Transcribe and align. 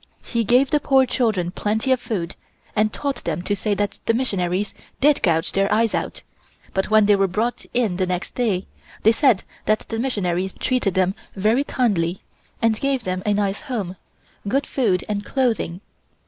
He 0.23 0.43
gave 0.43 0.71
the 0.71 0.79
poor 0.79 1.05
children 1.05 1.51
plenty 1.51 1.91
of 1.91 1.99
food, 2.01 2.35
and 2.75 2.91
taught 2.91 3.23
them 3.23 3.43
to 3.43 3.55
say 3.55 3.75
that 3.75 3.99
the 4.07 4.15
missionaries 4.15 4.73
did 4.99 5.21
gouge 5.21 5.51
their 5.51 5.71
eyes 5.71 5.93
out, 5.93 6.23
but 6.73 6.89
when 6.89 7.05
they 7.05 7.15
were 7.15 7.27
brought 7.27 7.65
in 7.71 7.97
the 7.97 8.07
next 8.07 8.33
day 8.33 8.65
they 9.03 9.11
said 9.11 9.43
that 9.67 9.85
the 9.89 9.99
missionaries 9.99 10.53
treated 10.53 10.95
them 10.95 11.13
very 11.35 11.63
kindly 11.63 12.23
and 12.63 12.79
gave 12.79 13.03
them 13.03 13.21
a 13.27 13.33
nice 13.35 13.61
home, 13.61 13.95
good 14.47 14.65
food 14.65 15.05
and 15.07 15.23
clothing. 15.23 15.81